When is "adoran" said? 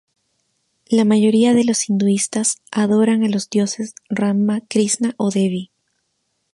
2.71-3.23